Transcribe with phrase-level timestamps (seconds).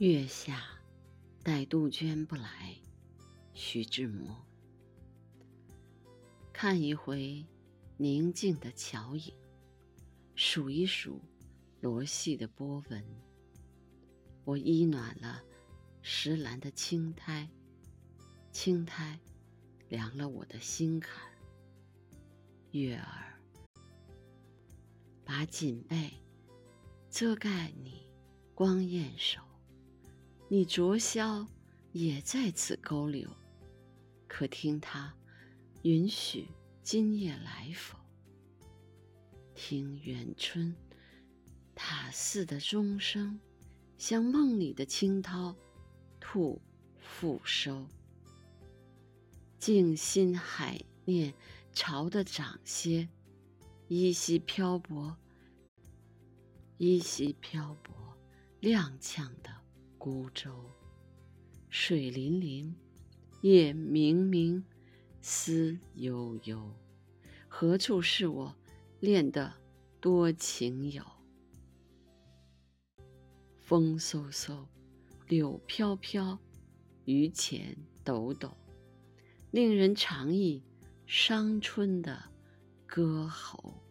[0.00, 0.62] 月下，
[1.42, 2.76] 待杜鹃不来。
[3.52, 4.46] 徐志摩。
[6.52, 7.44] 看一回
[7.96, 9.34] 宁静的桥影，
[10.36, 11.20] 数一数
[11.80, 13.04] 罗细的波纹。
[14.44, 15.42] 我依暖了
[16.00, 17.50] 石栏的青苔，
[18.52, 19.18] 青苔
[19.88, 21.28] 凉了我的心坎。
[22.70, 23.36] 月儿，
[25.24, 26.12] 把锦被
[27.10, 28.08] 遮盖你
[28.54, 29.40] 光艳手。
[30.50, 31.46] 你着绡
[31.92, 33.28] 也在此勾留，
[34.26, 35.14] 可听他
[35.82, 36.48] 允许
[36.82, 37.98] 今夜来否？
[39.54, 40.74] 听远春
[41.74, 43.38] 塔寺的钟声，
[43.98, 45.54] 像梦里的清涛
[46.18, 46.58] 吐
[46.98, 47.86] 复收。
[49.58, 51.34] 静心海念
[51.74, 53.06] 潮的涨歇，
[53.88, 55.14] 依稀漂泊，
[56.78, 58.16] 依稀漂泊，
[58.62, 59.47] 踉跄的。
[59.98, 60.50] 孤舟，
[61.68, 62.72] 水粼粼，
[63.40, 64.64] 夜明明，
[65.20, 66.72] 思悠悠。
[67.48, 68.54] 何处是我
[69.00, 69.52] 恋的
[70.00, 71.02] 多情友？
[73.56, 74.66] 风嗖嗖，
[75.26, 76.38] 柳飘飘，
[77.04, 78.56] 榆钱抖抖，
[79.50, 80.62] 令人长忆
[81.06, 82.22] 伤春的
[82.86, 83.82] 歌喉。